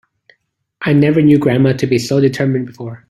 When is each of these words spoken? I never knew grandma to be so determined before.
I 0.81 0.93
never 0.93 1.21
knew 1.21 1.37
grandma 1.37 1.73
to 1.73 1.85
be 1.85 1.99
so 1.99 2.19
determined 2.19 2.65
before. 2.65 2.99